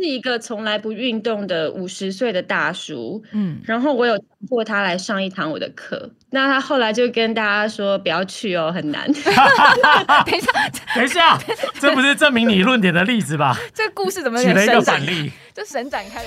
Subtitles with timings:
[0.00, 9.06] 是一个从来不运动的五十岁的大叔，嗯，然后我有强迫他来上一堂我的课，那他后来就跟大家说不要去哦，很难。
[10.24, 10.52] 等一下，
[10.94, 11.38] 等一下，
[11.78, 13.56] 这不是证明你论点的例子吧？
[13.74, 15.30] 这个故事怎么举了一个反例？
[15.52, 16.22] 就神展开。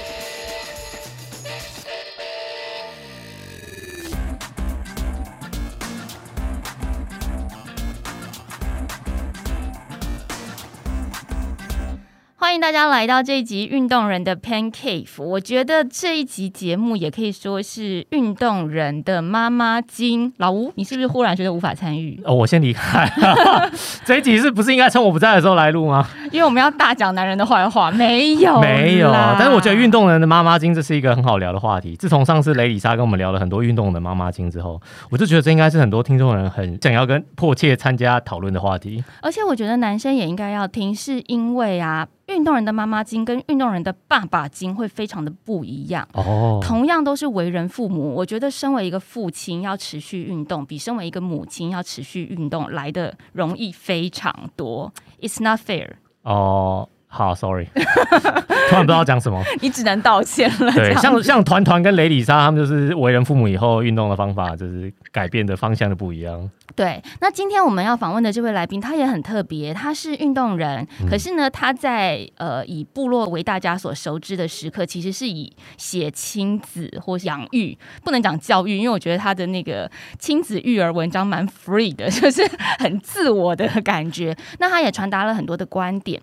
[12.54, 15.08] 欢迎大家来到这一集《运动人的 Pan Cave》。
[15.24, 20.32] 我觉得这一集节目也可以说是运动人的妈妈经。
[20.38, 22.22] 老吴，你是不是忽然觉得无法参与？
[22.24, 23.12] 哦，我先离开。
[24.06, 26.08] 这一集是不是应该趁我不在的时候来录吗？
[26.32, 27.90] 因为我们要大讲男人的坏话。
[27.90, 29.12] 没有，没有。
[29.12, 31.96] 但是我觉得运动人的妈妈经这是一个很好聊的话题。
[31.96, 39.04] 自从上次雷里莎跟我们聊了很多运动的妈妈经之后，我就觉得这应该是很多听众人很想要跟迫切参加讨论的话题。
[39.24, 42.08] 而且我觉得男生也应该要听，是因为啊。
[42.34, 46.60] 运动人的妈妈经跟运动人的爸爸经会非常的不一样哦。
[46.62, 54.92] 同样都是为人父母，我觉得身为一个父亲要持续运动，比身为一个母亲要持续运动来的容易非常多。
[55.22, 55.92] It's not fair。
[56.24, 60.72] 哦，好，Sorry， 突然不知道讲什么， 你只能道歉了。
[60.72, 66.50] 对，像像团团跟雷里莎他们就是为人父母以后运动的方法就是改变的方向的不一样。
[66.76, 82.42] 对，那今天我们要访问的这位来宾，他也很特别，他是运动人，可是呢，他在呃以部落为大家所熟知的时刻，其实是以写亲子或养育，不能讲教育，因为我觉得他的那个亲子育儿文章蛮 free 的， 就是
[82.80, 84.36] 很自我的感觉。
[84.58, 86.20] 那他也传达了很多的观点。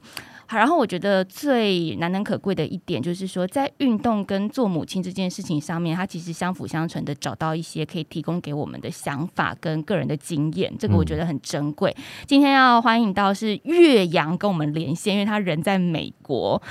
[0.56, 11.94] 然后我觉得最难能可贵的一点就是说，在运动跟做母亲这件事情上面，她其实相辅相成的，找到一些可以提供给我们的想法跟个人的经验，这个我觉得很珍贵。
[12.26, 16.62] 今天要欢迎到是岳阳跟我们连线，因为他人在美国。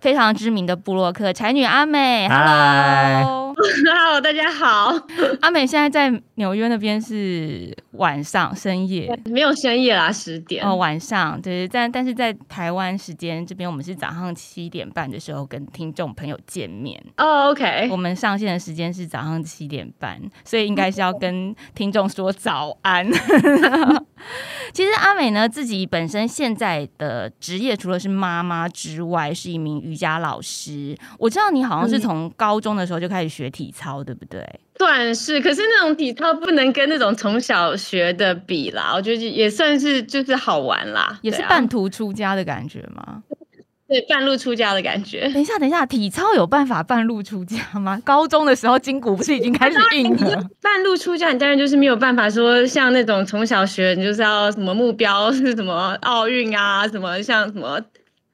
[0.00, 4.94] 非常知名的布洛克才女阿美，Hello，Hello， 大家好。
[5.40, 17.02] 阿美现在在纽约那边是晚上深夜，没有深夜啦，十点哦，晚上对，但但是在台湾时间这边，我们是早上七点半的时候跟听众朋友见面。
[17.16, 23.08] 哦，OK，我们上线的时间是早上七点半，所以应该是要跟听众说早安。
[24.72, 30.96] 其实阿美呢，自己本身现在的职业除了是妈妈之外，是一名瑜伽老师。
[31.18, 34.44] 我知道你好像是从高中的时候就开始学体操，对不对？
[34.76, 38.92] 算是，可是那种体操不能跟那种从小学的比啦。
[38.92, 43.22] 我觉得也算是就是好玩啦，也是半途出家的感觉吗？
[43.94, 45.28] 对，半路出家的感觉。
[45.32, 48.00] 等一下，等一下，体操有办法半路出家吗？
[48.04, 50.42] 高中的时候筋骨不是已经开始硬了？
[50.60, 57.80] 半路出家，你当然就是没有办法说像那种从小学，你就是要什么目标 是什么奥运啊，什么像什么。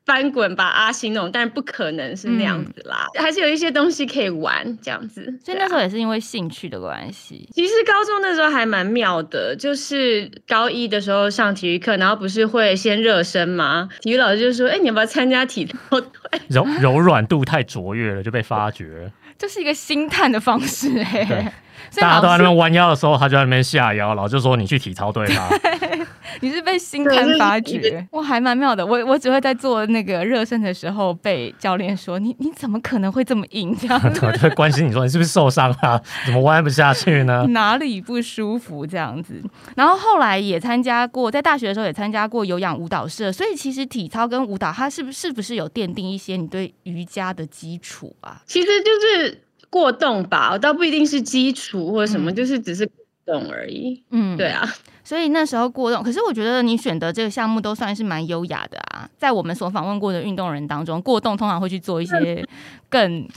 [0.07, 5.23] 翻滚吧，阿星那种，但是不可能是那样子啦，还是有一些东西可以玩这样子。
[5.45, 7.49] 所以那时候也是因为兴趣的关系。
[7.53, 13.89] 其实高中那时候还蛮妙的，就是高一的时候上体育课，然后不是会先热身吗？
[14.01, 16.11] 体育老师就说：“哎，你要不要参加体操队？”
[16.49, 19.11] 柔 柔软度太卓越了，就被发掘。
[19.39, 21.53] 这是一个星探的方式，哎。
[21.97, 25.49] 大家都在那边弯腰的时候，他就在那边下腰，老就说你去体操队吧。
[26.41, 28.85] 你是被心态发掘，我，还蛮妙的。
[28.87, 33.77] 我我只会在做那个热身的时候被教练说你你怎么可能会这么硬？
[33.77, 36.01] 这样 子会关心你说你是不是受伤啊？
[36.25, 37.47] 怎么弯不下去呢？
[37.51, 39.43] 哪里不舒服这样子？
[39.77, 43.33] 然后后来也参加过，在大学的时候也参加过有氧舞蹈社。
[43.33, 48.41] 所以其实体操跟舞蹈，它是不是不是有奠定一些你对瑜伽的基础啊？
[48.47, 49.43] 其实就是。
[49.71, 54.03] 过动吧，我倒不一定是基础或者什么，就是只是过动而已。
[54.11, 54.69] 嗯，对啊，
[55.11, 59.11] 所以那时候过动，可是我觉得你选的这个项目都算是蛮优雅的啊。
[59.19, 62.47] 在我们所访问过的运动人当中，过动通常会去做一些
[62.89, 63.29] 更。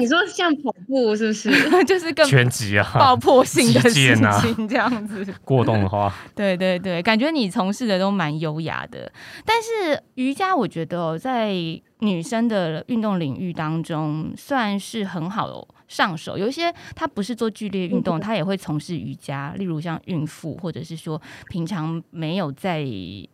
[0.00, 1.48] 你说像跑步是不是？
[1.86, 5.24] 就是更 全集啊，爆破性的事情这样子。
[5.44, 9.08] 过动的话，对对对，感觉你从事的都蛮优雅的。
[9.44, 11.52] 但是瑜伽，我觉得哦在
[12.00, 15.68] 女生的运动领域当中，算是很好。
[15.88, 19.54] 上手有一些，他不是做剧烈运动，他也会从事瑜伽。
[19.56, 22.84] 例如像孕妇，或者是说平常没有在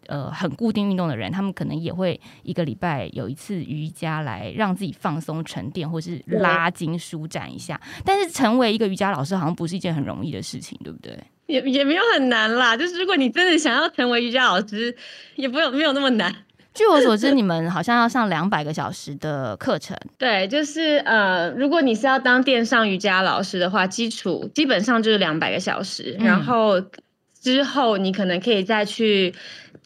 [0.06, 7.80] 呃很固定运动的人，他们可能也会一个礼拜有一次瑜伽来让自己放松沉淀，或是拉筋舒展一下。
[8.04, 11.18] 但是成为一个瑜伽老师，好像不是一件很容易的事情，对不对？
[11.46, 14.96] 也也没有很难啦，就是如果你真的想要成为瑜伽老师，
[15.36, 16.34] 也不有没有那么难。
[16.74, 19.96] 据我所知，你们好像要上两百个小时的课程。
[20.18, 26.80] 对，就是呃，如果你是要当电商瑜伽老师的话，基础基本上就是两百个小时，然后
[27.40, 29.34] 之后你可能可以再去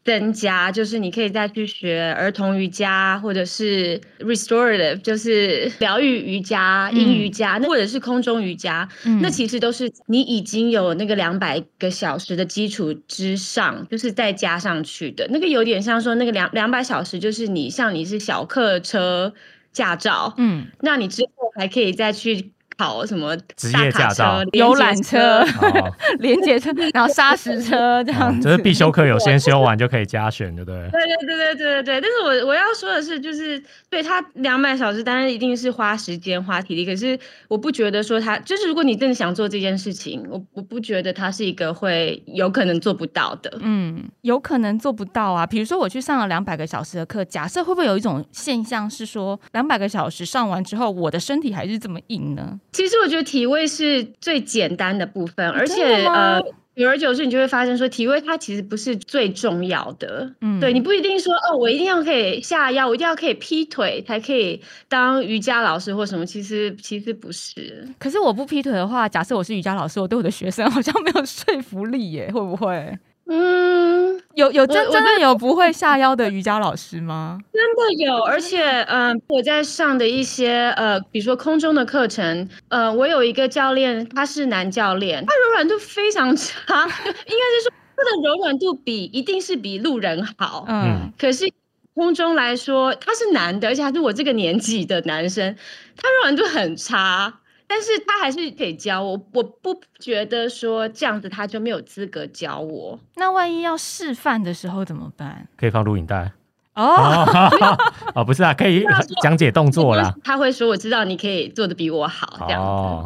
[0.06, 8.88] 增加，就是你可以再去学儿童瑜伽，或者是 restorative，就是疗愈瑜伽、阴瑜伽，或者是空中瑜伽。
[9.20, 15.26] 那其实都是你已经有那个两百个小时的基础之上，就是再加上去的。
[15.30, 19.34] 那个有点像说那个两两百小时，就是你像你是小客车
[19.72, 22.52] 驾照，嗯，那你之后还可以再去。
[22.78, 25.42] 考什么职业驾照、游览车、
[26.20, 30.90] 连接车，然后砂石车 这样子，这是必修课，有先修完 就可以加选，对不对？
[30.90, 32.00] 对对对对对对对。
[32.00, 37.18] 但是我我要说的是，就是对他两百小时，当然一定是花时间花体力，可是
[37.48, 43.58] 我不觉得说他就是如果你真的想做这件事情，我我不觉得他是一个会有可能做不到的。
[43.62, 45.46] 嗯，有可能做不到啊。
[45.46, 52.60] 比如说我去上了两百个小时的课，假设会不会有一种现象是说，两百个小时上完之后，我的身体还是这么硬呢？
[52.76, 56.38] 其实我觉得体位是最简单的部分，而且呃，
[56.76, 60.30] 久而久之，你就会发现说，体位它其实不是最重要的。
[60.42, 66.26] 嗯，对你不一定说哦，我一定要可以下腰，我一定要可以劈腿才可以当瑜伽老师或什么。
[66.26, 67.88] 其实其实不是。
[67.98, 72.98] 可是我不劈腿的话，假设我是瑜伽老师，我对我的学生好像没有说服力耶，会不会？
[73.28, 77.38] 嗯，有有真真的有不会下腰的瑜伽老师吗？
[77.52, 91.52] 真的有，而且嗯，我在上的一些呃，比如说空中的课程，呃，我有一个教练，他是男教练，他柔软度非常差， 应该是说他的柔软度比一定是比路人好，嗯，可是
[91.94, 95.56] 空中来说他是男的，而且还是我这个年纪的男生，
[95.96, 97.40] 他柔软度很差。
[97.68, 102.98] 但是他还是可以教我，我不觉得说这样子他就没有资格教我。
[103.16, 105.48] 那万一要示范的时候怎么办？
[105.56, 106.30] 可以放录影带
[106.74, 107.26] 哦。
[108.14, 108.84] 哦，不是啊，可以
[109.22, 110.14] 讲解动作啦。
[110.22, 113.04] 他会说：“我知道你可以做的比我好。”这样子哦。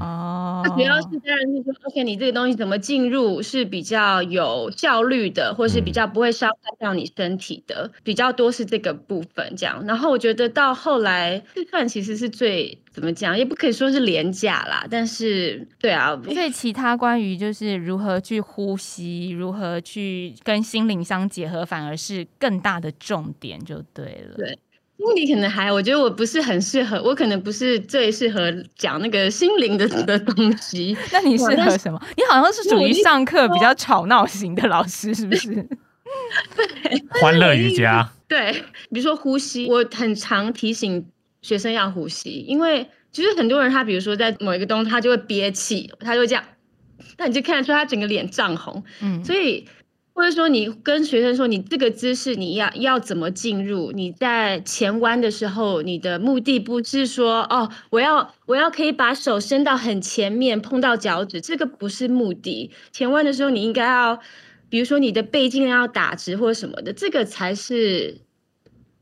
[0.63, 9.85] 他主要是当然是说，OK，你这个东西怎么进入是比较有效率的，或是比较不会伤害到你身体的，比较多是这个部分这样。
[9.87, 12.79] 然后我觉得到后来吃饭其实是最。
[12.93, 24.35] 怎么讲也不可以说是廉价啦，但是对啊，所以其他关于就是如何去呼吸，如何去跟心灵相结合，反而是更大的重点，就对了。
[24.37, 24.59] 对，
[25.07, 30.97] 心理可能还，我觉得我不是很适合，我可能不是最适合讲那个心灵的的东西。
[31.13, 32.01] 那你适合什么？
[32.17, 35.49] 你好像是属于上课比较吵闹型的老师，是不是？
[36.55, 38.11] 对， 欢乐瑜伽。
[38.29, 38.53] 对，
[38.91, 41.07] 比如说呼吸，我很常提醒。
[41.43, 46.45] 学生要呼吸，因为其实很多人他比如说在某一个东西他就会憋气，他就会这样，
[47.17, 48.85] 那你就看得出他整个脸涨红。
[49.01, 49.67] 嗯，所以
[50.21, 53.91] 或者说你跟学生说你这个姿势你要要怎么进入？
[53.91, 62.71] 你在前弯的时候，你的目的不是说哦，我要我要可以把手伸到很前面碰到脚趾，这个不是目的。
[62.93, 64.21] 前弯的时候你应该要，
[64.69, 68.19] 比如说你的背尽量要打直或者什么的，这个才是。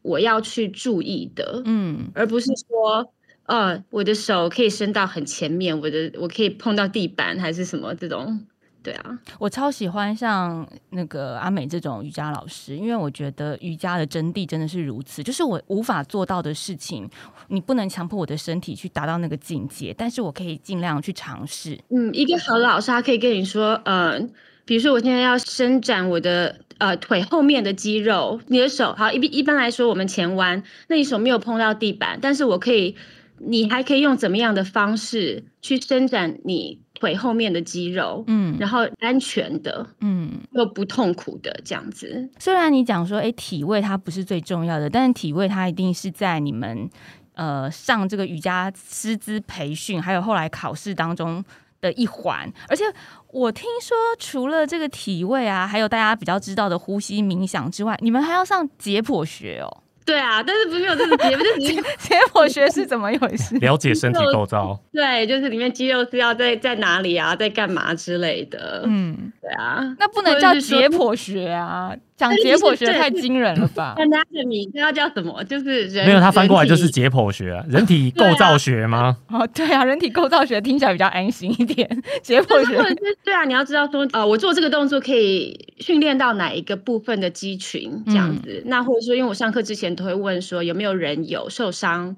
[0.02, 3.12] 我要去注意的，嗯，而不是说，
[3.44, 8.46] 呃，我的手可以伸到很前面，我的我可以碰到地板还是什么这种，
[8.82, 17.08] 对啊，我超喜欢像那个阿美这种瑜伽老师，因为我觉得瑜伽的真谛真的是如此，就是我无法做到的事情，
[17.48, 21.78] 你不能强迫我的身体去达到那个境界，但是我可以尽量去尝试。
[21.90, 24.32] 嗯，一个好老师他可以跟你说，嗯，
[24.64, 26.60] 比如说我现在要伸展我的。
[26.78, 32.94] 呃，腿后面的肌肉，你的手好一一般来说，我们前弯，那你手没有碰到地板，但是我可以，
[33.38, 42.28] 你还可以用怎么样的方式去伸展你腿后面的肌肉，嗯，然后安全的，嗯，又不痛苦的这样子。
[42.38, 46.88] 虽然你讲说，哎，体位它不是最重要的，但是体位它一定是在你们
[47.34, 51.44] 呃上这个瑜伽师资培训，还有后来考试当中。
[51.80, 52.82] 的一环，而且
[53.30, 59.84] 我听说除了这个体位啊，还有大家比较知道的呼吸冥想之外，你们还要上解剖学哦。
[60.08, 61.60] 对啊，但是不是有这个解，就是
[61.98, 63.54] 解剖 学是怎么一回事？
[63.58, 64.78] 了解身体构造。
[64.92, 68.82] 对，就是里面肌肉是要在在哪里啊，在干嘛之类的。
[68.86, 71.94] 嗯，对啊，那不能叫解剖学啊。
[72.18, 73.94] 讲解剖学太惊人了吧？
[73.96, 75.42] Anatomy，它要叫什么？
[75.44, 79.16] 就是人没有，它翻过来就是解剖学，人体 构造学吗？
[79.30, 81.88] 哦，对啊，人体构造学听起来比较安心一点。
[82.20, 82.76] 解剖学，
[83.24, 88.64] 对啊，你要知道说，呃，我做这个动作可以训练到哪一个部分的肌群这样子。
[88.66, 92.16] 那或者说，因为我上课之前都会问说，有没有人有受伤？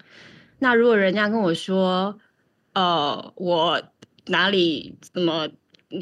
[0.60, 2.18] 那如果人家跟我说，
[2.72, 3.82] 呃，我
[4.28, 5.46] 哪里怎么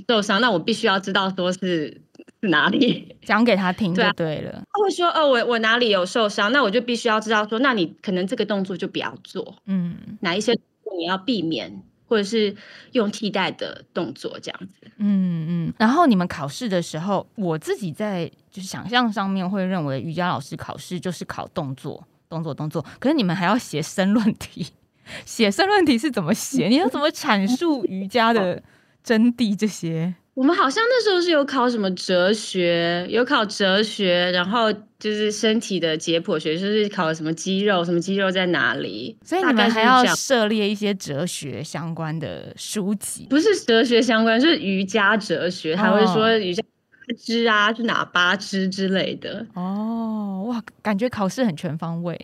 [0.08, 2.00] 受伤，那我必须要知道说是。
[2.40, 4.62] 是 哪里 讲给他听就对了。
[4.72, 6.52] 他会说：“哦，我我哪里有受伤？
[6.52, 9.56] 那我就必须要知道说，那你可能这个动作就不要做。
[9.66, 10.52] 嗯，哪一些
[10.98, 12.54] 你要避免或者是
[12.92, 14.90] 用替代的动作这样子。
[14.98, 15.74] 嗯嗯。
[15.78, 24.66] 然后你们考试的时候，我自己在就是想象上面会认为瑜伽老师考试就是考动作、动作、动作，可是你们还要写申论题，
[25.26, 26.68] 写申论题是怎么写？
[26.68, 28.62] 你要怎么阐述瑜伽的
[29.02, 30.14] 真谛这些？
[30.38, 39.18] 我们好像那时候是有考什么哲学，有考哲学，然后就是身体的解剖学，就是考什么肌肉，什么肌肉在哪里。
[39.24, 49.44] 所以你们还要涉猎一些哲学相关的书籍，不是哲学相关，是瑜伽哲学，他会说瑜伽八支啊，是哪八支之类的。
[49.54, 52.16] 哦，哇，感觉考试很全方位。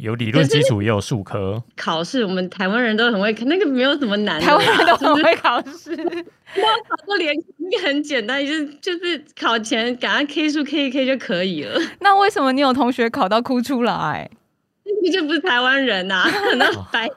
[0.00, 2.24] 有理论基础，也有数科考试。
[2.24, 4.40] 我们台湾人都很会，那个没有什么难。
[4.40, 11.80] 台湾人都很会考试， 我考过联那个很简单，就是就是考前赶快 K 数 K 一 K 就可以了。
[12.00, 14.30] 那为什么你有同学考到哭出来？
[15.02, 16.24] 那就不是台湾人呐，
[16.56, 17.08] 那白。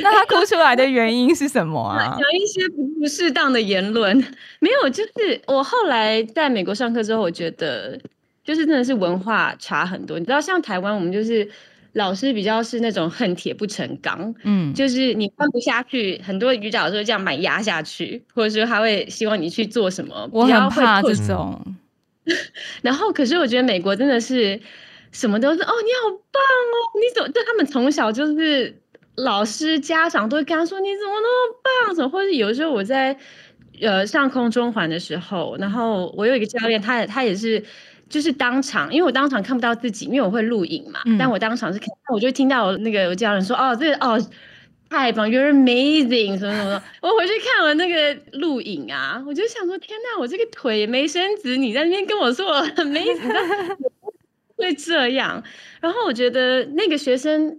[0.00, 2.16] 那他哭出来的原因是什么啊？
[2.18, 4.16] 有一些不适当的言论，
[4.60, 4.88] 没有。
[4.90, 7.98] 就是我后来在美国上课之后，我觉得
[8.44, 10.18] 就是真的是文化差很多。
[10.18, 11.48] 你知道，像台湾，我们就是。
[11.94, 21.60] 老师比较是那种恨铁不成钢，嗯，就是你放不下去，很多瑜伽老师这样把压下去，或者说他会希望你去做什么，我很怕这种。
[22.82, 24.60] 然后，可是我觉得美国真的是
[25.12, 27.28] 什么都是哦，你好棒哦，你怎么？
[27.28, 28.76] 对他们从小就是
[29.14, 32.10] 老师、家长都会跟他说你怎么那么棒，怎么？
[32.10, 33.16] 或者有时候我在
[33.80, 37.62] 呃上空中环的时候，然后我有一个教练，他他也是。
[38.14, 41.00] 就是当场，因为我当场看不到自己，因为我会录影嘛。
[41.18, 44.16] 但我当场是看，我就听到那个教练说：“哦，这哦
[44.88, 53.76] 太棒，You're amazing，什么什么。”我回去看了那个录影啊，我就想说：“天哪，我这个腿没伸直，你在那边跟我说我 amazing，
[54.56, 55.42] 会这样？”
[55.82, 57.58] 然后我觉得那个学生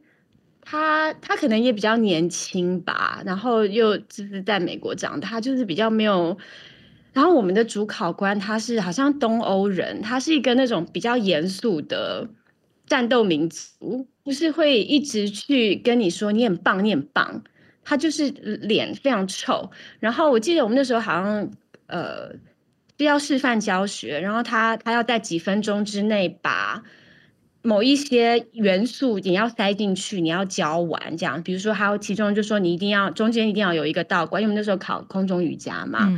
[0.62, 6.38] 他他可能也比较年轻吧，然后又就是在美国长大，他就是比较没有。
[7.16, 12.28] 然后我们的主考官他是好像东欧人，他是一个那种比较严肃的
[12.86, 17.42] 战斗民族，不是会一直去跟你说你很棒，你很棒。
[17.86, 19.72] 他就是脸非常臭。
[20.00, 21.50] 然后我记得我们那时候好像
[21.88, 22.32] 呃
[22.98, 26.84] 要示范教学，然后他他要在几分钟之内把
[27.62, 31.42] 某一些元素你要塞进去，你要教完这样。
[31.44, 36.12] 比如说还有其中就说你一定要中间一定要有一个道馆，因为我们那时候考空中瑜伽嘛。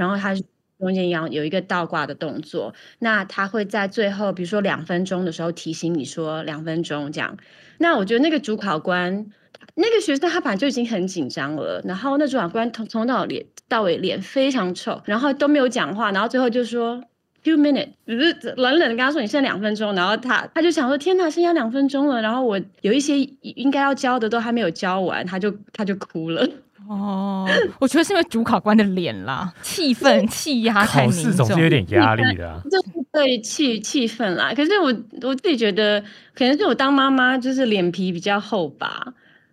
[0.00, 0.34] 然后他
[0.78, 7.36] 中间要有一个倒挂的动作，那他会在最后，比如说两分钟的时候提醒你说两分钟这样。
[7.76, 9.26] 那我觉得那个主考官，
[9.74, 17.04] 那个学生他本来就已经很紧张了，然后那主考官从从到脸到尾脸非常臭，然后都没有讲话，然后最后就说
[17.44, 26.48] few minutes，只是冷冷的跟他说你剩两分钟，然后他他就想说天哪，剩下两分钟了，然后我有一些应该要教的都还没有教完，他就他就哭了。
[26.90, 27.46] 哦，
[27.78, 32.60] 我觉得是因为主考官的脸啦， 气氛气压太凝重，总是有点压力的。
[32.68, 34.92] 就是对气气氛啦，可是我
[35.22, 36.02] 我自己觉得，
[36.34, 39.06] 可能是我当妈妈就是脸皮比较厚吧，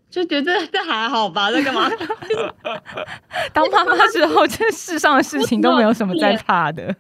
[0.10, 1.88] 就觉得 这还好吧，在干嘛？
[3.54, 6.96] 当妈妈之后，这世上的事情都没有什么在怕的，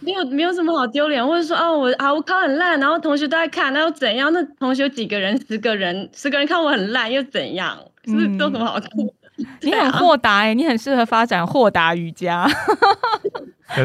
[0.00, 4.32] 没有没有什么好丢脸，或者说哦，我啊我考很烂，然后同学都在看，那又怎样？
[4.32, 5.38] 那同学有几个人？
[5.46, 7.78] 十个人，十个人看我很烂又怎样？
[8.06, 9.14] 是不是都什么好哭？
[9.62, 12.48] 你很豁达哎，你很适合发展豁达瑜伽，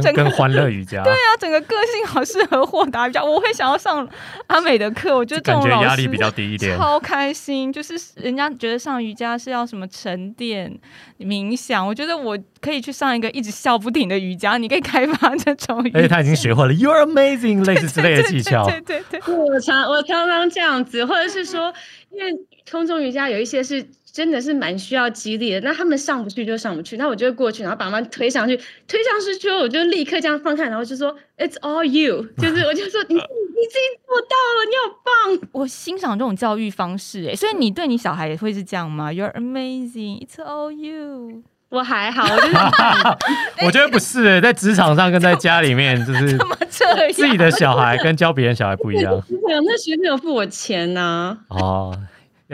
[0.01, 1.03] 跟跟欢乐瑜伽。
[1.03, 3.21] 对啊，整个个性好适合豁达瑜伽。
[3.21, 4.07] 我会想要上
[4.47, 7.71] 阿美的课，我觉得这种压力比较低一点，超开心。
[7.73, 10.71] 就是人家觉得上瑜伽是要什么沉淀
[11.19, 14.57] 冥想，我觉得我可以去上一个一直笑不停的瑜伽。
[14.57, 18.65] 你可以开发这种，而且他已经学会了 You're amazing 类似之类的技巧。
[18.69, 21.73] 对对对，我常我常常这样子，或者是说，
[22.09, 22.31] 因为
[22.71, 23.85] 空中瑜伽有一些是。
[24.13, 35.49] 真的是蛮需要激励的，那他们上不去就上不去，那我就过去，然后把他们推上去，推上去之后，我就立刻这样放开，然后就说 It's all you， 就是我就说你你自己做到了，你好棒！
[35.53, 41.43] 我欣赏这种教育方式，哎，所以你对你小孩也会是这样吗？You're amazing，It's all you。
[41.69, 43.17] 我还好，我觉得
[43.65, 46.37] 我觉得不是，在职场上跟在家里面就是
[47.13, 49.23] 自己的小孩跟教别人小孩不一样。
[49.65, 51.37] 那学生有付我钱呢。
[51.47, 51.97] 哦。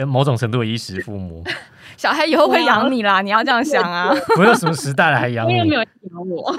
[0.05, 1.43] 某种程度的衣食父母，
[1.97, 4.13] 小孩以后会养你啦，你要这样想啊！
[4.35, 5.53] 不有什么时代了还养你？
[5.63, 6.55] 没有养我。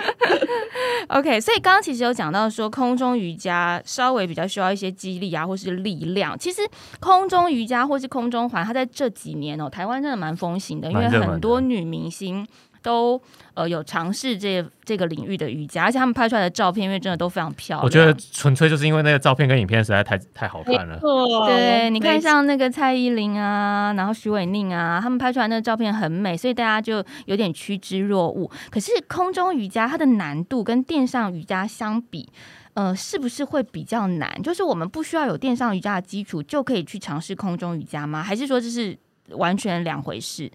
[1.09, 6.38] OK，所以刚刚其实有讲到说，空中瑜伽稍微比较需要一些激励啊，或是力量。
[6.38, 6.61] 其实
[7.00, 12.47] 空中瑜伽或是空中环，它在这几年哦，台湾真的蛮风行的，因为很多女明星
[12.82, 13.20] 都
[13.54, 17.85] 呃有尝试这这个领域的瑜伽，而且他们拍出来的照片，因为真的都非常漂亮。
[17.85, 20.99] 我觉得纯粹就是因为那个照片跟影片实在太太好看了。
[21.47, 28.50] 对，你看像那个蔡依林啊，然后徐伟宁啊，他们拍出来那个照片很美，所以大家就有点趋之若鹜。
[28.70, 32.28] 可是空中瑜伽它的难度跟垫上瑜伽相比。
[32.75, 34.40] 呃，是不是会比较难？
[34.40, 38.23] 就是我们不需要有垫上瑜伽的基础就可以去尝试空中瑜伽吗？
[38.23, 38.97] 还是说这是
[39.30, 40.49] 完全两回事？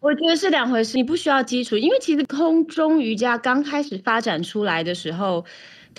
[0.00, 0.96] 我觉得是两回事。
[0.96, 5.44] 你不需要基础，因为其实空中瑜伽刚开始发展出来的时候，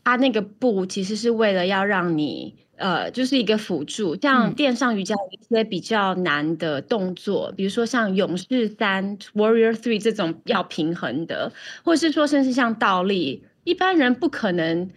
[0.04, 4.20] 它那个步其实是为了要让你呃，就是一个辅助。
[4.20, 11.52] 像垫上瑜伽一些比较难的动作，比如说像勇士三 （Warrior Three） 这种要平衡的，
[11.84, 14.90] 或者是说甚至像倒立，一般人不可能。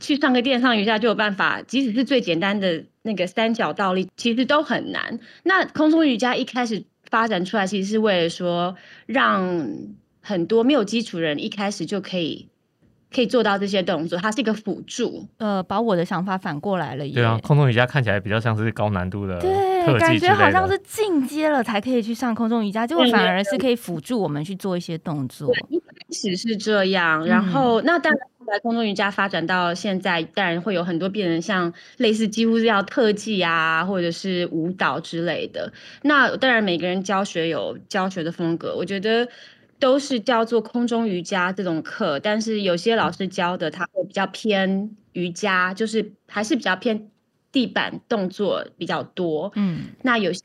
[0.00, 5.18] 去上个电上瑜伽就有办法，即使是最简单的那个三角倒立，其实都很难。
[5.42, 9.58] 那空中瑜伽一开始发展出来，其实是为了说，让
[10.20, 12.48] 很多没有基础人一开始就可以
[13.12, 15.26] 可以做到这些动作，它是一个辅助。
[15.38, 17.08] 呃，把我的想法反过来了。
[17.08, 25.52] 对啊，空中瑜伽看起来比较像是高难度的，对，感觉好像是进阶了才可以去上空中瑜伽，结果反而是可以辅助我们去做一些动作。
[25.68, 28.20] 一开始是这样，然后那当然。
[28.48, 35.70] 在空中瑜伽发展到现在，当然会有很多变成像类似几乎是要特技啊，或者是舞蹈之类的。
[36.00, 39.28] 那当然每个人教学有教学的风格，我觉得
[39.78, 42.18] 都是叫做空中瑜伽这种课。
[42.20, 47.10] 但是有些老师教的他会比较偏瑜伽，就是还是比较偏
[47.50, 49.50] 地板动作比较多。
[49.54, 50.42] 嗯，那有些。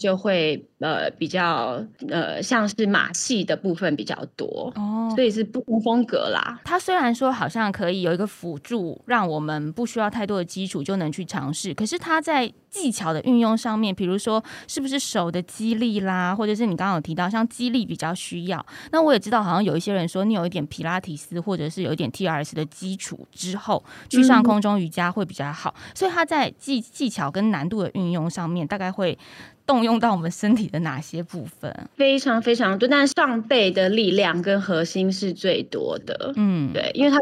[0.00, 6.60] 就会呃比较呃像是马戏的部分比较多哦，所以是不同风格啦。
[6.64, 18.64] 它虽然说好像可以有一个辅助，让我们不需要太多的基础就能去尝试，可是它在技巧的运用上面，比如说是不是手的肌力啦，或者是你刚刚有提到像肌力比较需要。
[18.92, 25.74] 那我也知道好像有一些人说，你有一点皮拉提斯或者是有一点 T R S 的基础之后，去上空中瑜伽会比较好。
[25.94, 29.18] 所以它在技技巧跟难度的运用上面，大概会。
[29.66, 31.88] 动用到我们身体的哪些部分？
[31.96, 36.32] 非常非常多，但上背的力量跟核心是最多的。
[36.36, 37.18] 嗯，对，因为它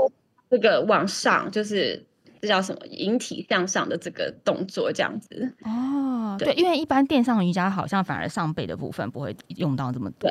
[0.50, 2.04] 这个往上就是
[2.44, 5.54] 这叫什么引体向上的这个动作，这样子。
[5.62, 10.30] 哦，对，因为一般垫上瑜伽好像反而上背的部分不会用到这么多。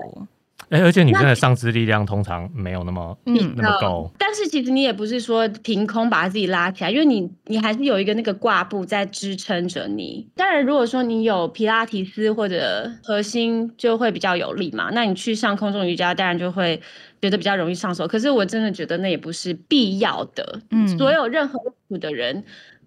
[0.70, 10.28] 哎，而且女生的上肢力量通常没有那么嗯那么高，但是其实你也不是说凭空把自己拉起来，因为你你还是有一个那个挂布在支撑着你。
[10.36, 16.82] 当然，如果说你有皮拉提斯或者核心就会比较有力嘛，那你去上空中瑜伽，当然就会
[17.22, 18.08] 觉得比较容易上手。
[18.08, 21.60] 可是我真的觉得那也不是必要的，嗯，所有任何
[22.00, 22.44] 的人。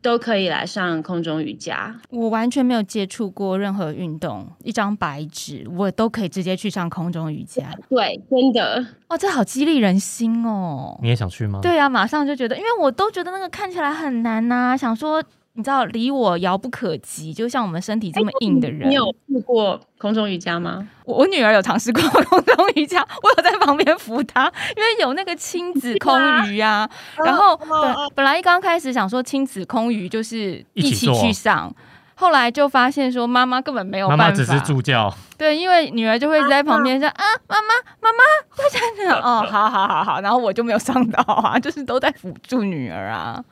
[0.07, 1.93] 都可以来上空中瑜伽。
[2.11, 7.65] 我完全没有接触过任何运动，一张白纸，我都可以直接去上空中瑜伽。
[7.89, 10.97] 对，真的，哇，这好激励人心哦！
[11.03, 11.59] 你也想去吗？
[11.61, 15.21] 对啊，马上就觉得，因为我都觉得那个看起来很难呐，想说。
[15.57, 18.91] 你知道离我遥不可及，就像我们身体这么硬的人。
[18.91, 20.87] 你有试过空中瑜伽吗？
[21.05, 26.89] 我我女儿有尝试过 空中瑜伽，我有在旁边扶她，因为有那个亲子空余啊。
[27.25, 31.75] 然后本本来一刚开始想说亲子空余就是一起去上，
[32.15, 35.13] 后来就发现说妈妈根本没有办法，只是助教。
[35.39, 37.69] 对，因为女儿就会在旁边说啊，妈妈
[38.01, 38.19] 妈妈，
[38.57, 38.69] 大
[39.05, 43.43] 家 哦，好好好好，然后我就没有上到啊，就是都在辅助女儿啊。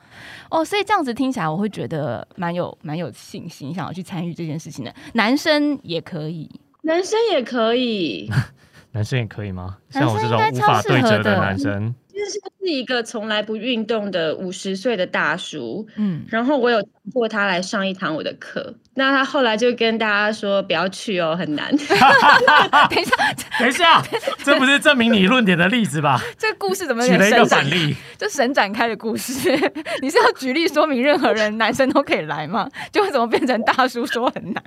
[0.55, 4.93] 哦，所以这样子听起来，我会觉得蛮有蛮有信心，想要去参与这件事情的。
[5.13, 6.49] 男生也可以，
[6.83, 8.31] 男生也可以，
[8.93, 9.77] 男生也可以吗？
[9.89, 11.93] 像我这种无法对折的男生。
[12.15, 21.75] 其实是一个从来不运动的五十岁的大叔，嗯，然后我有强迫他来上一堂我的课，那他后来就跟大家说不要去哦，很难。
[21.75, 23.15] 等一下，
[23.59, 24.01] 等一下，
[24.45, 26.21] 这不是证明你论点的例子吧？
[26.39, 27.93] 这个故事怎么举了一个反例？
[28.17, 29.49] 这神展开的故事，
[30.01, 32.69] 你是要举例说明任何人男生都可以来吗？
[32.93, 34.63] 就会怎么变成大叔说很难？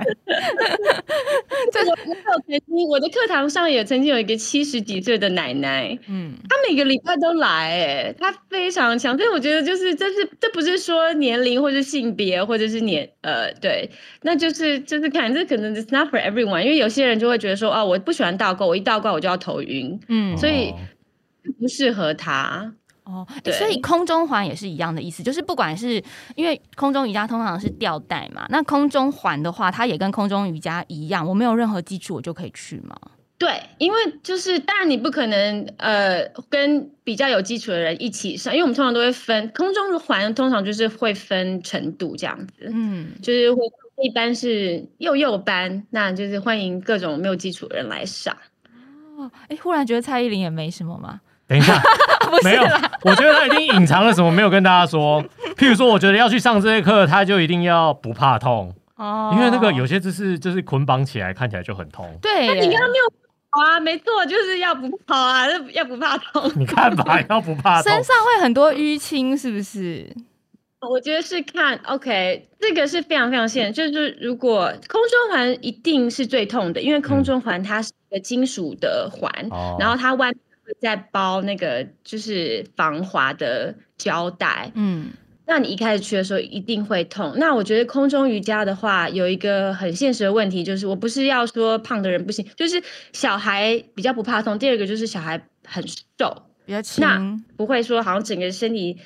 [1.72, 7.37] 这我我有曾经我的课堂上也曾经有一个七十几岁的奶奶，嗯，她每个礼拜都。
[7.38, 13.90] 来哎，他非常强，所以我觉得就是这是这不是说年龄或者性别或者是年呃对，
[14.22, 20.72] 那就是就是看这可能 it's not for everyone，因为有些人就会觉得说啊我不喜欢倒挂，我一倒挂我就要头晕，嗯，所以
[21.58, 22.72] 不适合他
[23.04, 23.26] 哦。
[23.44, 26.02] 所以空中环也是一样的意思，就是不管是
[26.36, 32.96] 因为空中瑜伽通常是吊带嘛，那空中环的话，它也跟空中瑜伽一样，我没有任何基础我就可以去吗？
[33.38, 43.62] 对，因为就是当然你不可能呃跟比较有基础的人一起上，因为我们通常都会分空中的环，通常就是会分程度这样子，嗯，就是会
[44.02, 48.36] 一般是幼幼班，那就是欢迎各种没有基础的人来上。
[49.16, 51.20] 哦，哎，忽然觉得蔡依林也没什么嘛。
[51.48, 51.80] 等一下，
[52.44, 52.62] 没有，
[53.04, 55.24] 我觉得他一定隐藏了什么，没有跟大家说。
[55.56, 62.06] 譬如说，我觉得要去上这些课，他就一定要不怕痛哦，因为那个有些姿势就是捆绑起来，看起来就很痛。
[62.20, 63.12] 对，那你刚刚没有
[63.50, 63.80] 跑啊？
[63.80, 66.50] 没错，就是要不跑啊，要不怕痛。
[66.56, 70.06] 你看吧，要不怕痛，身上会很多淤青，是不是？
[70.88, 79.30] 我觉得是看，OK，这个是非常非常现，就是如果空中环一定是最痛的，因为空中环它是一个金属的环，
[79.78, 80.32] 然后它外。
[80.82, 85.08] 在包那个就是防滑的胶带，嗯，
[85.48, 87.32] 那你一开始去的时候一定会痛。
[87.36, 92.82] 那我觉得空中瑜伽的话，有一个很现实的问题，就是我不是要说胖的人不行，就是
[93.14, 94.58] 小孩比较不怕痛。
[94.58, 95.82] 第二个就是小孩很
[96.18, 98.98] 瘦，比较轻，那不会说好像整个身体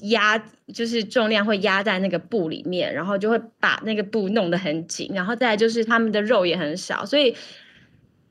[0.00, 5.10] 压，就是重量会压在那个布里面，然后就会把那个布弄得很紧。
[5.14, 7.36] 然后再来就是他们的肉也很少，所以。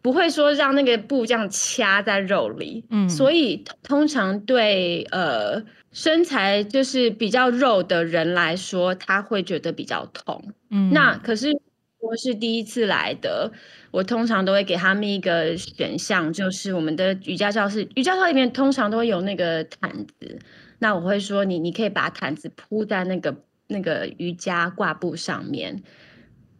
[0.04, 11.52] 不会说让那个布这样掐在肉里，嗯，所以通常对呃身材就是比较肉的人来说，他会觉得比较痛，嗯，那可是
[12.00, 13.52] 我是第一次来的，
[13.92, 20.40] 我通常都会给他们一个选项，就是我们的瑜伽教室，瑜伽教里面通常都会有那个毯子，
[20.80, 25.84] 那我会说你你可以把毯子铺在那个那个瑜伽挂布上面，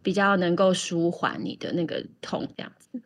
[0.02, 3.00] 比较能够舒缓你的那个痛这样子。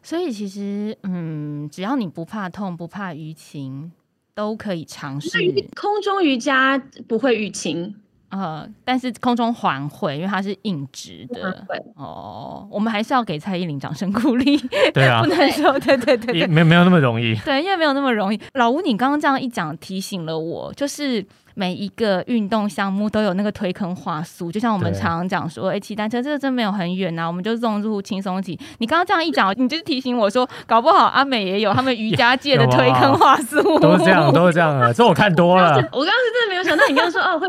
[0.00, 3.92] 所以其实，嗯，只要你不怕痛、不怕淤青，
[4.38, 5.36] 都可以尝试。
[5.74, 7.92] 空中瑜伽不会淤青，
[8.28, 11.66] 呃，但是空中环会，因为它是硬直的。
[11.96, 14.56] 哦，我们还是要给蔡依林掌声鼓励。
[14.94, 17.34] 对啊， 不能说，对对对对，没没有那么容易。
[17.44, 18.40] 对，因为没有那么容易。
[18.54, 21.26] 老吴，你刚刚这样一讲，提醒了我，就是。
[21.58, 28.56] 每一个运动项目都有那个推坑话术，就像我们常常讲说，哎，骑单车这个真没有很远呐，我们就融入轻松骑。
[28.78, 34.92] 你刚刚这样一讲，你就是提醒我说，搞不好阿美也有他们瑜伽界的推坑话术，都是这样，都是这样啊。
[34.92, 35.74] 这我看多了。
[35.90, 37.48] 我刚刚是真的没有想到，你刚刚说哦会，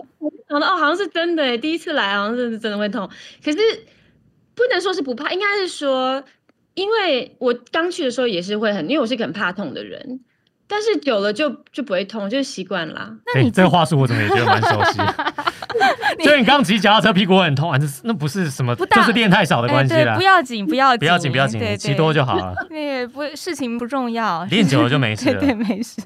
[0.49, 3.07] 想到哦好像是真的，第一次来好像是真的会痛。
[3.45, 3.59] 可是
[4.55, 6.23] 不能说是不怕，应该是说，
[6.73, 10.19] 因为我刚去的时候也是会很，因为我是很怕痛的人。
[10.71, 13.11] 但是久了就就不会痛，就习惯了。
[13.33, 14.99] 那你这个话术我怎么也觉得蛮熟悉？
[16.23, 20.15] 所以你刚骑脚踏车屁股很痛，还是那不是什么，就是练太少的关系啦。
[20.15, 22.53] 不要紧，不要紧，不要紧，不要紧，骑多就好了。
[22.69, 25.39] 那不事情不重要，练久了就没 事了。
[25.39, 26.01] 对，没事，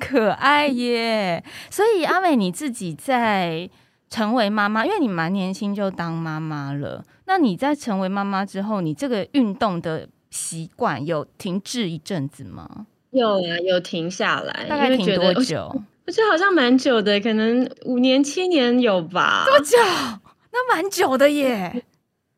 [0.00, 1.44] 可爱耶。
[1.70, 3.70] 所以阿美你自己在
[4.08, 7.04] 成为妈妈，因为你蛮年轻就当妈妈了。
[7.26, 12.86] 那你在成为妈妈之后，你这个运动的习惯有停滞一阵子吗？
[13.10, 15.82] 有啊，有停下来，大概停多久？
[16.06, 19.44] 我觉得好像蛮久的，可能五年、七年有吧。
[19.46, 19.76] 这么久？
[20.52, 21.84] 那蛮久的耶。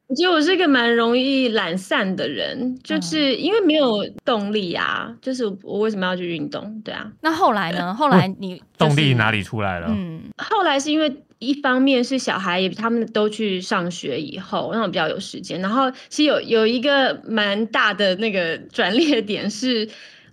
[0.09, 5.11] 我觉得我是一个蛮容易懒散的人，就是因为没有动力啊。
[5.23, 6.83] 就是我为什么要去运动？
[6.85, 7.11] 对啊。
[7.23, 7.95] 那后来呢？
[7.95, 9.87] 后来你 动力哪里出来了？
[9.89, 15.59] 嗯，后来是因为一方面是小孩也他们都去上学以后，让我比较有时间。
[15.63, 19.89] 然后其实有有一个蛮大的那个转捩点是。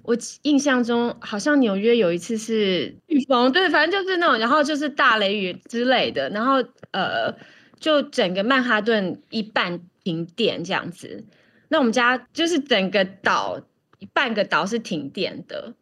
[0.09, 6.55] 我印象中好像纽约有一次是飓风，对，反正就是那种，然后就是大雷雨之类的，然后
[6.89, 7.31] 呃，
[7.79, 11.23] 就整个曼哈顿一半停电这样子。
[11.67, 13.61] 那我们家就是整个岛
[14.11, 15.75] 半个岛是停电的。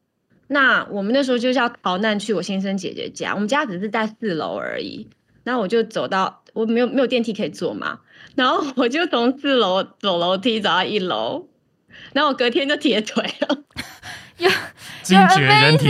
[0.47, 5.07] 那我们那时候就是要逃难去我先生姐姐家，我们家只是在四楼而已。
[5.45, 8.01] 那我就走到我没有没有电梯可以坐嘛，
[8.35, 11.47] 然后我就从四楼走楼梯走到一楼，
[12.11, 13.63] 然后我隔天就铁腿了。
[14.37, 14.49] 有
[15.03, 15.87] 惊觉人体，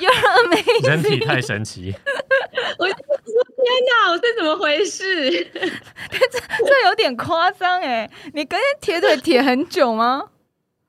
[0.00, 0.10] 有
[0.88, 1.94] 人体太神奇。
[2.78, 3.04] 我说天
[3.88, 5.30] 哪，这怎么回事？
[5.50, 8.10] 这这有点夸张哎！
[8.34, 10.22] 你隔天铁腿铁很久吗？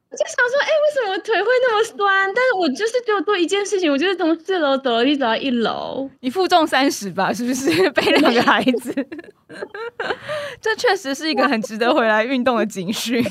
[0.09, 2.33] 我就想说，哎，为什么腿会那么酸？
[2.33, 6.09] 但是我就是就做一件事情，我就是从四楼走楼梯走到一楼。
[6.19, 7.69] 你负重三十吧，是不是？
[7.91, 8.93] 背两个孩子，
[10.61, 13.21] 这确实是一个很值得回来运动的警讯。
[13.23, 13.29] 就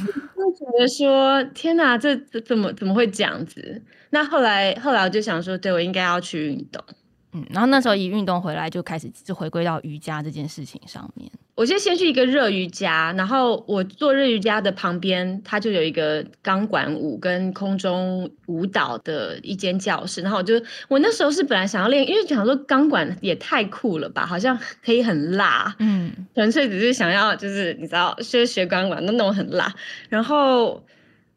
[0.52, 3.82] 觉得说，天哪，这这怎么怎么会这样子？
[4.10, 6.82] 那后来后来我就想说，对我应该要去运动。
[7.32, 11.30] 嗯，然后那时候一运动回来，就开始就回归到瑜伽这件事情上面。
[11.54, 20.22] 我先先去一个热瑜伽，然后我做热瑜伽的旁边，它就有一个钢管舞跟空中舞蹈的一间教室。
[20.22, 20.54] 然后我就
[20.88, 29.74] 我那时候是本来想要练，因为想说钢管也太酷了吧，好像可以很辣，嗯，纯粹只是想要就是你知道学学钢管那种很辣，
[30.08, 30.82] 然后。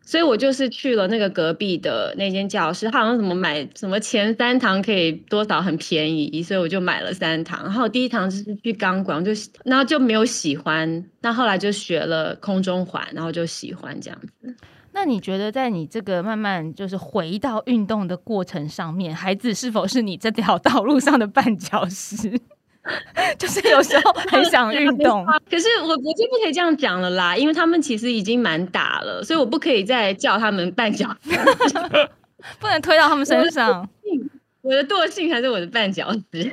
[0.05, 7.63] 所以我就是去了那个隔壁的那间教室，他好像什么买什么前三堂可以多少很便宜，所以我就买了三堂。
[7.63, 9.31] 然后第一堂就是去钢管，就
[9.63, 14.55] 然后就没有喜欢，那后来就学了空中环，然后就喜欢这样子。
[14.91, 22.39] 那你觉得在你这个慢慢就是回到运动的过程上面，孩子是否是你这条道路上的绊脚石？
[23.39, 31.31] 就是有时候很想运动，可是我我就不可以这样讲了啦，因为他们其实已经蛮大了，所以我不可以再叫他们绊脚石
[32.59, 33.87] 不能推到他们身上。
[34.61, 36.51] 我的惰性还是我的绊脚石。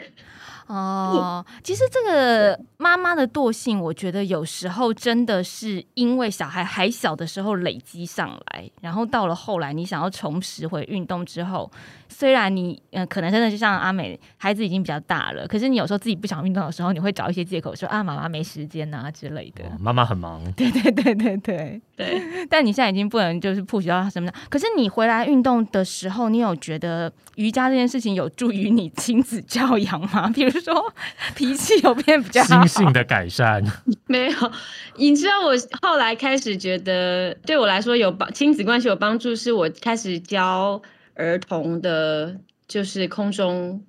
[0.66, 11.68] 哦，其实这个妈妈的惰性，我觉得有时候真的是因为小孩还小的时候累积上来，然后到了后来你想要重拾回运动之后。
[12.10, 19.64] 虽然你嗯，可能真的就像阿美，孩子已经比较大了，可是你有时候自己不想运动的时候，你会找一些借口说啊，妈妈没时间呐之类的。
[19.80, 20.42] 妈妈很忙。
[20.52, 22.46] 对 对对对对对。
[22.50, 24.34] 但你现在已经不能就是 push 到什么的。
[24.48, 30.28] 可是你回来运动的时候，你有觉得瑜伽这件事情有助于你亲子教养吗？
[30.34, 30.92] 比如说
[31.36, 33.64] 脾气有变比较心性的改善？
[34.06, 34.52] 没有。
[34.96, 40.80] 你知道我后来开始觉得对我来说有帮亲子关系有帮助，是我开始教。
[41.14, 43.84] 儿童的，就是空中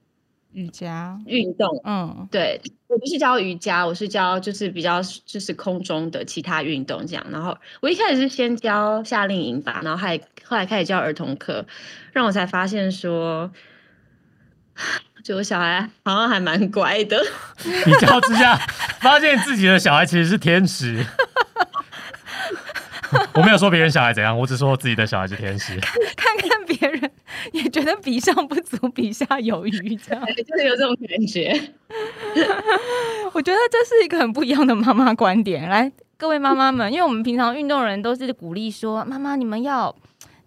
[0.54, 7.26] 瑜伽运动，嗯，对我不是教瑜伽，我是教就是比较就是空中的其他运动这样。
[7.32, 11.66] 然后我一开始是先教夏令营吧，然后还后来开始教儿童课，
[12.12, 13.50] 让我才发现说，
[15.24, 17.24] 就我小孩好像还蛮乖的。
[17.86, 18.58] 比较之下，
[19.00, 21.06] 发现自己的小孩其实是天使。
[23.34, 25.78] 我没有说别人小孩怎样，我只说自己的小孩是天使。
[26.16, 27.12] 看看别人
[27.52, 31.52] 也觉得比上不足，比下有余，这样就是有这种感觉。
[33.34, 35.68] 我觉得这是一个很不一样的妈妈观点。
[35.68, 39.96] 来，各位妈妈们，因为我们平常运动人都是鼓励说，妈妈你们要。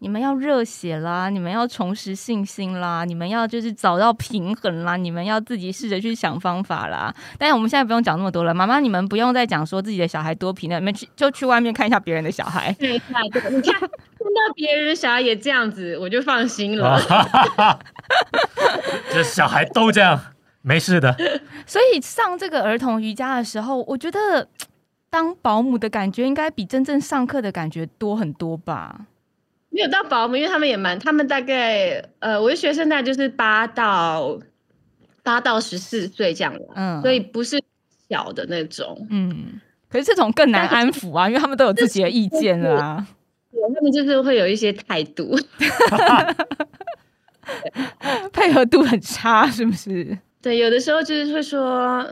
[0.05, 1.31] 你们要热血啦！
[1.31, 3.07] 你们要重拾信心啦！
[3.07, 4.99] 你们要就是找到平衡啦！
[4.99, 7.15] 你们要自己试着去想方法啦！
[7.39, 12.71] 但是我们现在不用讲那么多了，妈妈，你们不用再讲说自己的小孩多皮了，你们去就去外面看一下别人的小孩。
[12.79, 17.01] 对对，你看看到别人小孩也这样子，我就放心了。
[19.11, 20.21] 这小孩都这样，
[20.61, 21.17] 没事的。
[21.65, 24.47] 所以上这个儿童瑜伽的时候，我觉得
[25.09, 29.07] 当保姆的感觉应该比真正上课的感觉多很多吧。
[29.75, 34.39] 没有到保姆，因为他们也蛮，他们大概呃，我的学生大概就是八到
[35.25, 37.61] 八到十四岁这样的，嗯，所以不是
[38.09, 43.05] 小的那种，嗯，可是这种更难安抚啊，因为他们都有自己的意见啊，
[43.75, 45.37] 他们就是会有一些态度，
[48.33, 50.17] 配合度很差，是不是？
[50.41, 52.09] 对，有的时候就是会说。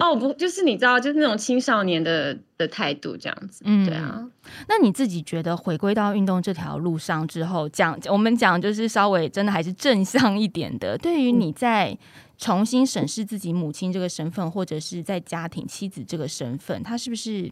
[0.00, 4.26] 哦，不，就是你知道，就是那种青少年的的态度这样子，嗯，对啊。
[4.68, 10.96] 那你自己觉得回归到运动这条路上之后，讲我们讲就是稍微真的还是正向一点的。
[10.98, 11.96] 对于你在
[12.36, 17.50] 重新审视自己母亲这个身份，或者是在家庭妻子这个身份，它是不是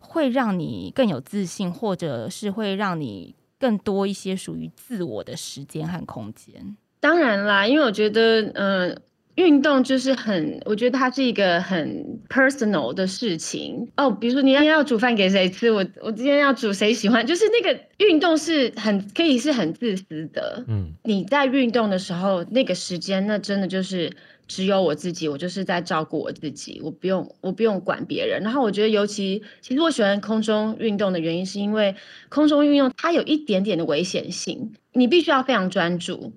[0.00, 6.76] 会让你更有自信，或者是会让你更多一些属于自我的时间和空间？
[7.00, 9.00] 当然啦，因为我觉得，嗯。
[9.38, 14.10] 运动就是很，我觉得它是一个很 personal 的事情哦。
[14.10, 15.70] 比如说，你要要煮饭给谁吃？
[15.70, 17.24] 我我今天要煮谁喜欢？
[17.24, 20.64] 就是那个运动是很可以是很自私的。
[20.66, 24.12] 嗯，你在运动的时候，那个时间那真的就是
[24.48, 28.42] 只有我自己，我就是在照顾我自己，我不用我不用管别人。
[28.42, 31.94] 然后我觉得，尤其其实我喜欢空中运动的原因，是因为
[32.28, 36.32] 空中运动它有一点点的危险性，你必须要非常专注。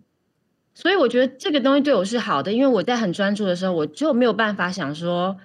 [0.81, 5.37] 所以我觉得这个东西对我是好的，因为我在很专注的时候，我就没有办法想说，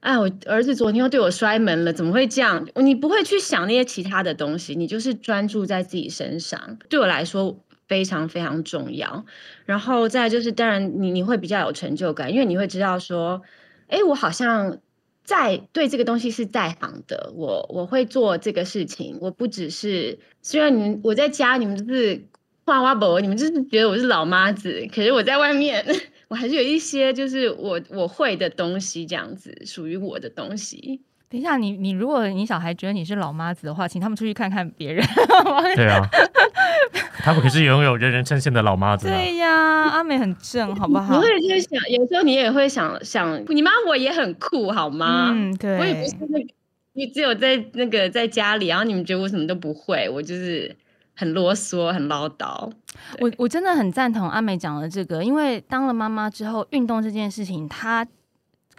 [0.00, 2.66] 哎，我儿子昨天又对我摔门了，怎么会这样？
[2.76, 6.78] 你不会去想那些其他的东西，你就是专注在自己身上。
[6.88, 7.54] 对我来说
[7.86, 9.26] 非常非常重要。
[9.66, 13.42] 然后再就是，当然你你会比较有成就感，因为你会知道说，
[13.88, 14.78] 哎，我好像
[15.24, 22.26] 在对这个东西是在行的，我我会做这个事情，我不只是虽然你我在家，你们是。
[22.64, 25.84] 花花伯，你们就是觉得我是老妈子，可是我在外面，
[26.28, 31.00] 我还是有一些就是我我会的东西，这样子属于我的东西。
[31.28, 35.04] 等一下，你你如果你小孩觉得你是老妈子的话，请他们出去看看别人。
[35.74, 36.08] 对啊，
[37.18, 39.08] 他们可是拥有人人称羡的老妈子。
[39.08, 39.50] 对呀，
[39.90, 41.16] 阿美很正，好不好？
[41.16, 45.32] 我会就是想，有时候你也会想想，你妈我也很酷，好吗？
[45.34, 45.76] 嗯，对。
[45.76, 46.46] 我也不是那个，
[46.94, 50.74] 你只有在那个在家里，然后你们觉得我什么都不会，我就是。
[51.14, 52.70] 很啰嗦，很唠叨。
[53.20, 58.06] 我我真的很赞同阿美讲的这个，因为当了妈妈之后，运动这件事情，它，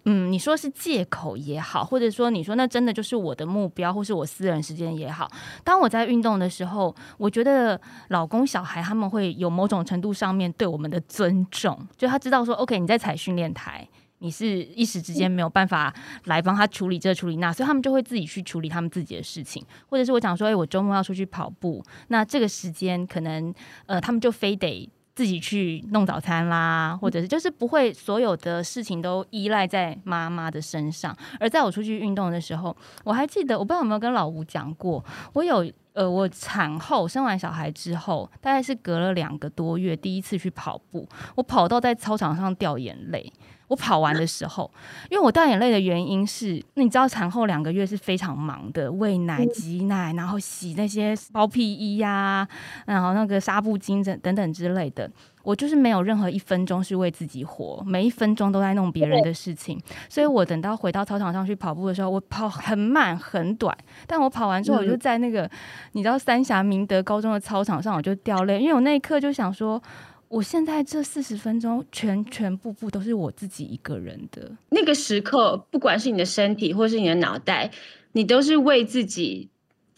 [0.06, 5.30] 嗯，你说是借口也好，或者说你说那真的就是我的目标，或是我私人时间也好。
[5.64, 13.88] 当我在运动的时候，我觉得老公、小孩他们会有某种程度上面对我们的尊重，就他知道说，OK，你在踩训练台。
[14.20, 15.94] 你是一时之间没有办法
[16.26, 23.54] 来帮他处理这处理那，所以他们就会自己去处理他们自己的事情，或者是我讲说，哎，我周末要出去跑步，那这个时间可能
[23.86, 24.90] 呃，他们就非得。
[25.16, 31.18] 自己去弄早餐啦，或者是就是不会所有的事情都依赖在妈妈的身上。
[31.40, 32.76] 而在我出去运动的时候，
[33.06, 35.02] 我还记得，我不知道有没有跟老吴讲过，
[35.32, 43.32] 我有呃，我产后生完小孩之后，大概是隔了两个多月，第一次去跑步，我跑到在操场上掉眼泪。
[43.68, 44.70] 我跑完的时候，
[45.10, 52.48] 因为我掉眼泪的原因是，你知道产后两个月是非常忙的，喂奶、挤奶，然后洗那些包屁衣呀，
[52.86, 55.10] 然后那个纱布巾等等等之类的，
[55.46, 59.80] 我就是没有任何一分钟是为自己活，每一分钟都在弄别人的事情。
[60.10, 63.78] 所以我等到回到操场上去跑步的时候，我跑很慢很短，
[64.08, 65.50] 但我跑完之后，我就在那个
[65.94, 69.82] 你知道三峡明德高中的操场上，我就掉泪，因为我那一刻就想说。
[70.28, 77.70] 我现在这四十分钟全全部部都是我自己一个人的那个时刻，不管是你的身体或是你的脑袋，
[78.14, 79.48] 你都是为自己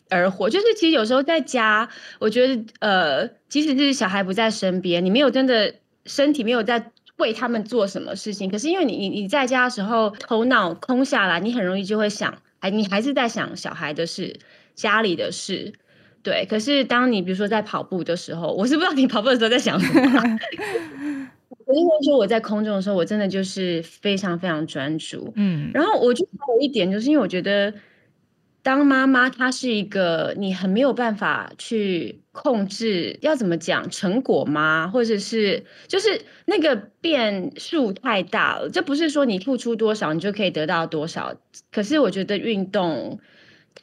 [0.10, 0.50] 而活。
[0.50, 1.88] 就是其实有时候在家，
[2.20, 5.74] 我觉得呃，即使是小孩不在身边，你没有真的
[6.06, 14.40] 身体没有在为他们做什么事情，可是因为你你你在家的时候头脑空下来，你很容易就会想，哎你还是在想小孩的事、
[14.76, 15.74] 家里的事。
[16.24, 20.22] 对，可是当你比如说在跑步的时候，我是不知道你跑步的时候在想什么。
[21.66, 25.32] 我因为说我在空中的时候，我真的就是非常非常专注。
[25.36, 27.74] 嗯，然后我就还有一点，就是因为我觉得
[28.62, 34.88] 当妈妈，她是一个你很没有办法去控制，要怎么讲成果吗？
[34.88, 41.36] 或者是就是那个变数太大了，这不是说你付出多少你就可以得到多少。
[41.72, 43.20] 可是我觉得运动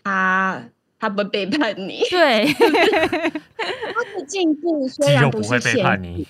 [0.02, 0.68] 它。
[0.96, 6.26] 它不背叛你， 对， 它的进步虽然不是背叛你，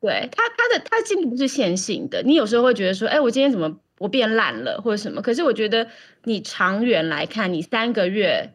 [0.00, 2.22] 对他他的他的进步不是线性的。
[2.22, 5.22] 你有时候会觉得说，哎，我今天怎么我变懒了或者什么？
[5.22, 5.86] 可是我觉得
[6.24, 8.52] 你长远来看，你三个月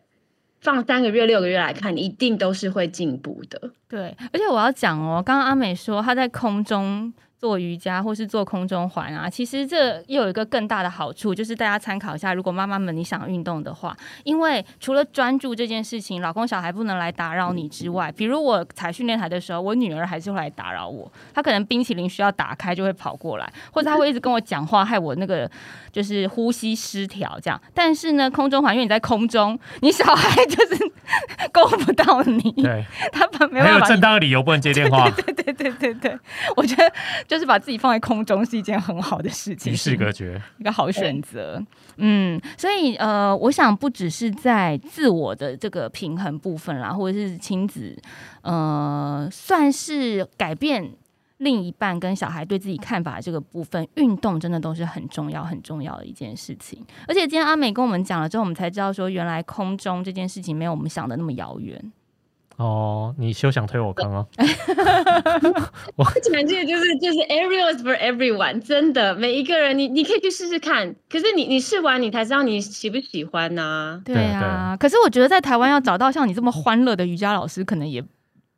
[0.60, 3.72] 放三个月、六个月来看，你一定都是会进步的。
[3.88, 7.14] 对，而且我要讲哦，刚刚阿美说她在空中。
[7.40, 12.34] 做瑜伽或是做空中环啊，其实这又有一个更大的好处，就是大家参考一下。
[12.34, 21.12] 如果妈妈们你想运动的话，因为除了专注这件事情，老公小孩不能来打扰你之外，比如我踩训练台的时候，我女儿还是会来打扰我。
[21.32, 25.48] 她可能冰淇淋需要打开就会跑过来，或者她会一直跟我讲话，害我那个
[25.92, 27.62] 就是呼吸失调这样。
[27.72, 30.92] 但是呢，空中环因为你在空中，你小孩就是
[31.54, 35.08] 够不到你，对，他没有正当的理由不能接电话。
[35.12, 36.20] 对对对对对，
[36.56, 36.92] 我觉得。
[37.28, 41.62] 就是把自己放在空中是一件很好的事情，与世隔绝，一个好选择。
[41.98, 47.96] 嗯，所以呃，我想不只是在自我的这个平衡部分啦，或者是亲子，
[48.44, 50.90] 呃，算是改变
[51.40, 56.84] 另一半跟小孩对自己看法这个部分，运动真的都是很重要、很重要的一件事情。
[57.08, 61.92] 而且今天阿美跟我们讲了之后，我们才知道说，原来空中这件事情没有我们想的那么遥远。
[62.58, 64.28] 哦，你休想推我坑哦！
[65.96, 70.96] 我讲这个就是就是 areas for everyone，真的每一个人，你你可以去试试看。
[71.08, 74.02] 可是你你试完，你才知道你喜不喜欢呐。
[74.04, 78.04] 对啊，可是我觉得在台湾要找到像你这么欢乐的瑜伽老师，可能也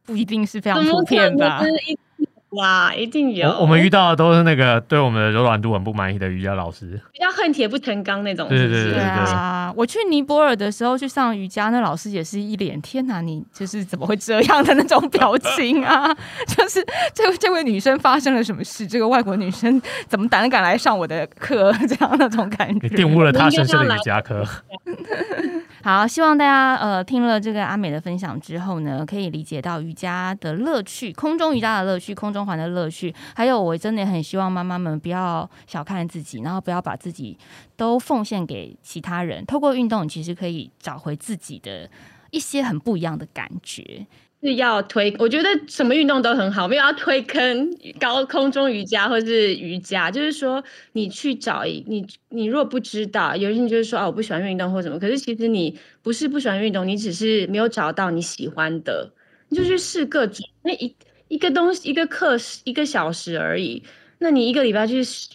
[0.05, 1.61] 不一定是非常普遍吧。
[2.51, 3.47] 哇，一定有！
[3.59, 8.49] 我们遇到的都是那个对我们的柔软度很不满意的瑜伽老师，比较恨铁不成钢那种。
[8.49, 9.71] 对对对对对啊！
[9.77, 16.07] 我去尼泊尔的时候去上瑜伽，那老师也是一脸“天哪，你就是怎么会这样的那种表情啊？”
[16.57, 16.83] 就是
[17.13, 18.87] 这这位女生发生了什么事？
[18.87, 21.71] 这个外国女生怎么胆敢来上我的课？
[21.87, 24.43] 这样那种感觉，玷污了她神圣的瑜伽课。
[25.81, 33.15] 好，希望大家呃听了这个阿美的分享之后呢，可以理解到瑜伽的乐趣，空中瑜伽的乐趣，空中环的乐趣。
[33.33, 37.37] 还有，我真的很希望妈妈们不要小看自己，然后不要把自己
[37.77, 39.45] 都奉献给其他人。
[39.45, 41.89] 透过运动，其实可以找回自己的
[42.31, 44.05] 一些很不一样的感觉。
[44.41, 59.11] 是要推，我觉得什么运动都很好，没有要推坑高空中瑜伽或是瑜伽，就是说你去找一你你若不知道，有些人就是说啊我不喜欢运动或什么，可是其实你不是不喜欢运动，你只是没有找到你喜欢的，
[59.49, 60.95] 你就去试各种，那一
[61.27, 63.83] 一个东西一个课一个小时而已，
[64.19, 65.27] 那你一个礼拜去试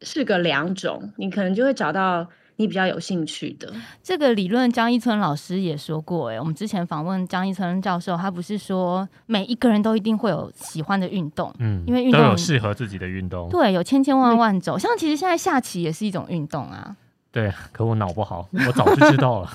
[0.00, 2.28] 试个两种，你可能就会找到。
[2.60, 6.28] 你比较有兴趣的这个理论，江一村老师也说过。
[6.28, 14.78] 哎，我们之前访问江一村教授，他不是说每一个人都一定会有喜欢的运动，嗯，因为运动有适合自己的运动，对，有千千万万种。
[14.78, 16.94] 像其实现在下棋也是一种运动啊。
[17.32, 19.48] 对，可我脑不好，我早就知道了。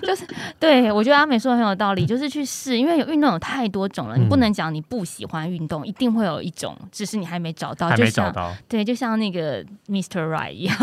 [0.00, 0.26] 就 就是
[0.58, 8.52] 对我觉得阿美说的很有道理，就是去试，因为有运动有太多种了，你不能讲你不喜欢运动，一定会有一种，只是你还没找到，还就像没找到。
[8.68, 10.26] 对，就像那个 Mr.
[10.28, 10.76] Right 一样，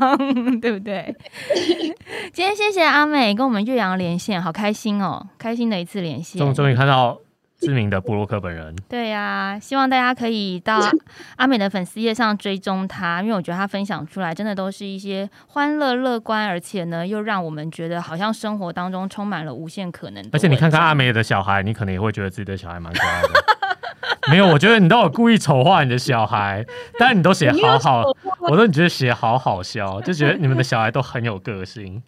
[0.60, 1.14] 对不对？
[2.32, 6.54] 今天谢谢阿美跟我们岳阳连线，好开心哦，开心的一次连线终。
[6.54, 7.18] 终于看到
[7.58, 10.80] 知名的布洛克本人， 对呀、希望大家可以到
[11.36, 23.28] 阿美的粉丝页上追踪他，因为我觉得他分享出来真的都是一些欢乐、乐观，而且呢又让我们觉得好像生活当中充满了无限可能而且你看看阿美的小孩，你可能也会觉得自己的小孩蛮可爱的。
[24.28, 26.64] 没有，我觉得你都有故意丑化你的小孩，
[26.98, 28.02] 但是你都写好好，
[28.40, 32.02] 我都觉得写好好笑，就觉得你们的小孩都很有个性。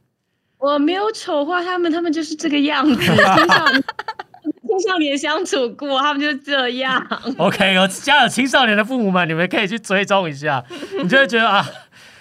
[0.59, 3.13] 我没有丑化他们，他们就是这个样子。
[4.79, 7.05] 青少年相处过，他们就是这样。
[7.37, 10.65] OK，有家有青少年的父母们，你们可以去追踪一下，
[11.03, 11.67] 你就会觉得啊，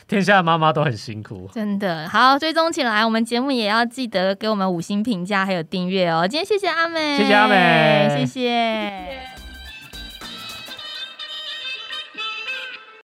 [0.07, 1.49] 天下的妈妈都很辛苦。
[1.53, 3.05] 真的好，追踪起来。
[3.05, 6.27] 我们节目也要记得给我们五星评价，还有订阅哦。
[6.27, 9.36] 今天谢谢阿美，谢谢阿美谢谢。